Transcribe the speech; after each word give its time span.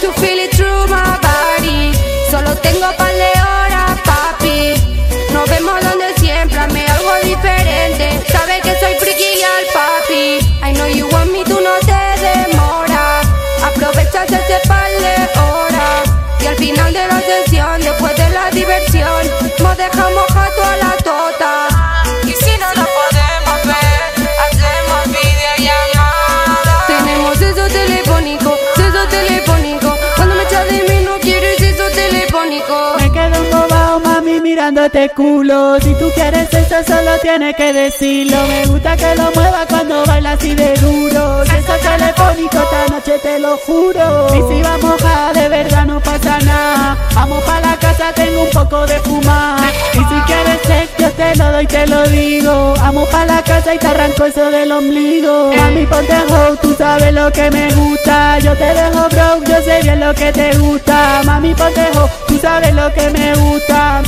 to 0.00 0.12
feel 0.14 0.38
it 0.38 0.50
through 0.54 0.86
my 0.88 1.18
body. 1.22 1.92
Solo 2.30 2.54
tengo 2.56 2.90
par 2.96 3.12
de 3.12 3.30
horas, 3.40 4.00
papi. 4.04 4.74
Nos 5.32 5.48
vemos 5.48 5.80
donde 5.82 6.12
siempre, 6.18 6.58
hazme 6.58 6.86
algo 6.86 7.12
diferente. 7.22 8.20
Sabes 8.30 8.62
que 8.62 8.74
soy 8.80 8.94
friki 8.98 9.42
al 9.42 9.66
papi. 9.72 10.38
I 10.62 10.72
know 10.72 10.88
you 10.88 11.06
want 11.08 11.30
me, 11.30 11.44
tú 11.44 11.60
no 11.60 11.74
te 11.80 12.02
demora. 12.26 13.20
Aprovechas 13.62 14.30
ese 14.30 14.58
par 14.66 14.90
de 14.90 15.16
horas. 15.38 16.02
Y 16.40 16.46
al 16.46 16.56
final 16.56 16.92
de 16.92 17.06
la 17.06 17.20
sesión, 17.20 17.80
después 17.80 18.16
de 18.16 18.28
la 18.30 18.50
diversión, 18.50 19.22
nos 19.60 19.76
dejamos 19.76 20.33
culo. 35.14 35.78
Si 35.80 35.94
tú 35.94 36.10
quieres 36.14 36.52
eso, 36.52 36.76
solo 36.86 37.12
tienes 37.22 37.56
que 37.56 37.72
decirlo. 37.72 38.36
Me 38.48 38.66
gusta 38.66 38.96
que 38.96 39.14
lo 39.16 39.30
muevas 39.34 39.66
cuando 39.68 40.04
bailas 40.04 40.38
así 40.38 40.54
de 40.54 40.74
duro. 40.74 41.44
Si 41.44 41.56
eso 41.56 41.74
es 41.74 41.80
telefónico, 41.80 42.58
esta 42.58 42.86
noche 42.94 43.18
te 43.22 43.38
lo 43.38 43.56
juro. 43.58 44.26
Y 44.28 44.54
si 44.54 44.62
vamos 44.62 45.02
a 45.02 45.32
de 45.32 45.48
verdad, 45.48 45.86
no 45.86 46.00
pasa 46.00 46.38
nada. 46.40 46.96
Vamos 47.14 47.42
pa' 47.44 47.60
la 47.60 47.76
casa, 47.76 48.12
tengo 48.14 48.42
un 48.42 48.50
poco 48.50 48.86
de 48.86 48.98
fumar. 49.00 49.72
Y 49.94 49.98
si 49.98 50.20
quieres 50.26 50.60
sex, 50.64 50.90
yo 50.98 51.10
te 51.12 51.36
lo 51.36 51.52
doy, 51.52 51.66
te 51.66 51.86
lo 51.86 52.02
digo. 52.08 52.74
Vamos 52.78 53.08
pa' 53.08 53.24
la 53.24 53.42
casa 53.42 53.74
y 53.74 53.78
te 53.78 53.86
arranco 53.86 54.26
eso 54.26 54.50
del 54.50 54.70
ombligo. 54.70 55.50
Mami, 55.56 55.86
ponte 55.86 56.16
hoe, 56.30 56.56
tú 56.60 56.74
sabes 56.76 57.12
lo 57.12 57.30
que 57.32 57.50
me 57.50 57.72
gusta. 57.72 58.38
Yo 58.40 58.52
te 58.54 58.74
dejo 58.74 59.08
broke, 59.08 59.50
yo 59.50 59.62
sé 59.62 59.80
bien 59.82 60.00
lo 60.00 60.14
que 60.14 60.30
te 60.32 60.56
gusta. 60.58 61.22
Mami, 61.24 61.54
ponte 61.54 61.86
hoe, 61.96 62.08
tú 62.28 62.38
sabes 62.38 62.74
lo 62.74 62.92
que 62.92 63.10
me 63.10 63.34
gusta. 63.34 64.02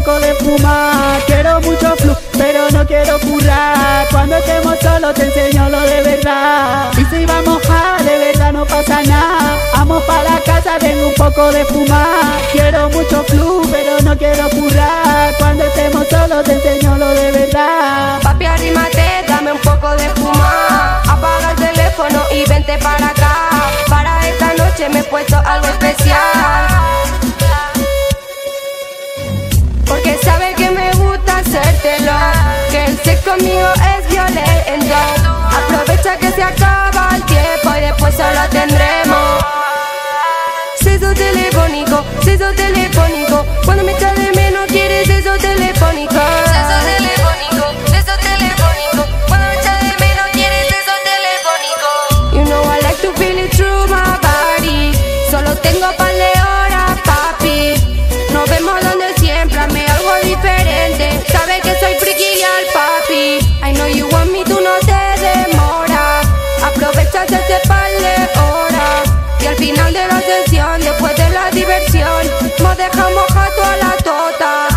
Poco 0.00 0.20
de 0.20 0.34
fuma. 0.34 1.18
Quiero 1.26 1.60
mucho 1.60 1.94
flu, 1.96 2.14
pero 2.38 2.70
no 2.70 2.86
quiero 2.86 3.18
currar. 3.20 4.06
Cuando 4.10 4.36
estemos 4.36 4.78
solos, 4.80 5.14
te 5.14 5.26
enseño 5.26 5.68
lo 5.68 5.80
de 5.80 6.02
verdad. 6.02 6.90
Y 6.96 7.04
si 7.04 7.26
vamos 7.26 7.62
a 7.68 8.02
de 8.02 8.18
verdad, 8.18 8.52
no 8.52 8.64
pasa 8.64 9.02
nada. 9.02 9.58
Vamos 9.74 10.02
pa' 10.04 10.22
la 10.22 10.40
casa, 10.40 10.78
tengo 10.78 11.08
un 11.08 11.14
poco 11.14 11.52
de 11.52 11.64
fuma. 11.66 12.06
Quiero 12.52 12.88
mucho 12.90 13.24
flu, 13.24 13.62
pero 13.70 14.00
no 14.02 14.16
quiero 14.16 14.48
currar. 14.50 15.34
Cuando 15.38 15.64
estemos 15.64 16.06
solos, 16.08 16.44
te 16.44 16.54
enseño 16.54 16.96
lo 16.96 17.08
de 17.08 17.30
verdad. 17.32 18.20
Papi, 18.22 18.46
arrímate, 18.46 19.24
dame 19.28 19.52
un 19.52 19.60
poco 19.60 19.90
de 19.96 20.08
fuma. 20.10 21.02
Apaga 21.08 21.50
el 21.50 21.56
teléfono 21.56 22.22
y 22.32 22.48
vente 22.48 22.78
para 22.78 23.08
acá. 23.08 23.50
Para 23.88 24.26
esta 24.26 24.54
noche 24.54 24.88
me 24.88 25.00
he 25.00 25.04
puesto 25.04 25.36
algo 25.44 25.66
especial. 25.66 26.69
Sexo 33.04 33.30
conmigo 33.30 33.68
es 33.96 34.08
violento. 34.08 35.30
Aprovecha 35.58 36.16
que 36.18 36.30
se 36.32 36.42
acaba 36.42 37.08
el 37.14 37.22
tiempo 37.24 37.76
y 37.76 37.80
después 37.80 38.14
solo 38.14 38.40
tendremos. 38.50 39.44
Sexo 40.80 41.12
telefónico, 41.14 42.04
sexo 42.22 42.52
telefónico. 42.54 43.44
Cuando 43.64 43.84
me 43.84 43.92
echas 43.92 44.14
de 44.16 44.32
menos 44.32 44.66
quieres 44.68 45.06
sexo 45.06 45.36
telefónico. 45.38 46.14
Sexo 46.14 46.76
telefónico, 46.96 47.66
sexo 47.90 48.12
telefónico. 48.18 49.06
Cuando 49.28 49.46
me 49.46 49.54
echas 49.54 49.80
de 49.80 50.04
menos 50.04 50.26
quieres 50.32 50.66
sexo 50.68 50.92
telefónico. 51.10 51.88
You 52.32 52.44
know 52.44 52.62
I 52.64 52.80
like 52.82 53.00
to 53.02 53.12
feel 53.14 53.38
it 53.38 53.50
through 53.52 53.86
my 53.88 54.18
body. 54.20 54.92
Solo 55.30 55.54
tengo 55.56 55.92
par 55.96 56.09
la 71.50 71.56
diversión, 71.56 72.22
nos 72.58 72.76
dejamos 72.76 73.26
jato 73.32 73.64
a 73.64 73.76
la 73.76 73.96
tota. 74.04 74.68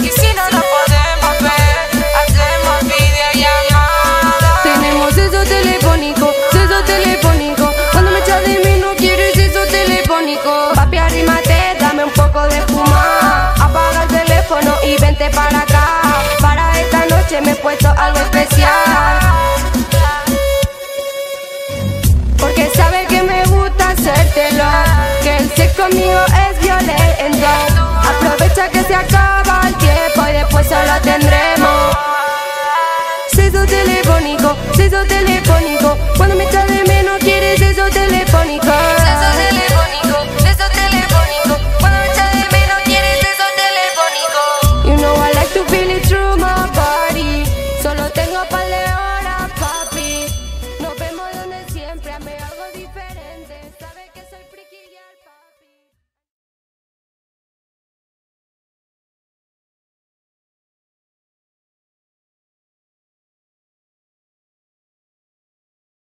Y 0.00 0.08
si 0.08 0.34
no 0.34 0.42
nos 0.50 0.64
podemos 0.74 1.42
ver, 1.42 2.04
hacemos 2.22 2.82
videollamada. 2.82 4.62
Tenemos 4.62 5.16
eso 5.16 5.42
telefónico, 5.44 6.32
eso 6.52 6.84
telefónico. 6.84 7.72
Cuando 7.92 8.10
me 8.10 8.18
echas 8.18 8.42
de 8.42 8.58
mí 8.64 8.80
no 8.80 8.94
quieres 8.96 9.36
eso 9.36 9.66
telefónico. 9.66 10.72
Papi, 10.74 10.98
arrímate, 10.98 11.76
dame 11.78 12.04
un 12.04 12.12
poco 12.12 12.42
de 12.48 12.60
fuma. 12.62 13.54
Apaga 13.60 14.02
el 14.02 14.08
teléfono 14.08 14.74
y 14.84 14.98
vente 15.00 15.30
para 15.30 15.60
acá. 15.60 16.02
Para 16.40 16.80
esta 16.80 17.06
noche 17.06 17.40
me 17.40 17.52
he 17.52 17.56
puesto 17.56 17.88
algo 17.96 18.18
especial. 18.18 18.85
Sexo 25.54 25.82
conmigo 25.82 26.20
es 26.48 26.58
violento. 26.60 27.46
Aprovecha 28.02 28.68
que 28.68 28.82
se 28.82 28.94
acaba 28.94 29.60
el 29.66 29.74
tiempo 29.76 30.28
y 30.28 30.32
después 30.32 30.66
solo 30.66 31.00
tendremos. 31.02 31.96
Sexo 33.32 33.64
telefónico, 33.66 34.56
sexo 34.74 35.04
telefónico. 35.06 35.96
Cuando 36.16 36.36
me 36.36 36.44
echas 36.44 36.66
de 36.66 36.84
menos 36.84 37.18
quieres. 37.18 37.58
Sexo 37.58 37.88
telefónico. 37.90 38.95